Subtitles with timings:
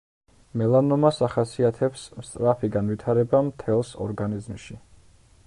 [0.61, 4.81] მელანომას ახასიათებს სწრაფი განვითარება მთელს ორგანიზმში.